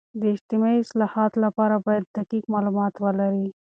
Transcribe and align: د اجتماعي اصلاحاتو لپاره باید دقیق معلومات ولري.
د 0.19 0.21
اجتماعي 0.35 0.77
اصلاحاتو 0.81 1.37
لپاره 1.45 1.75
باید 1.85 2.03
دقیق 2.17 2.43
معلومات 2.53 2.93
ولري. 3.03 3.45